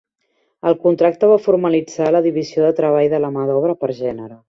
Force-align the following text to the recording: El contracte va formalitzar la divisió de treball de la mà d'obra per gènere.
El 0.69 0.77
contracte 0.85 1.29
va 1.33 1.37
formalitzar 1.45 2.09
la 2.17 2.25
divisió 2.31 2.67
de 2.67 2.75
treball 2.83 3.15
de 3.17 3.25
la 3.27 3.35
mà 3.39 3.49
d'obra 3.53 3.81
per 3.85 3.97
gènere. 4.05 4.37